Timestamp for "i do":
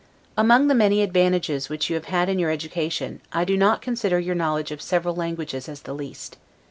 3.31-3.55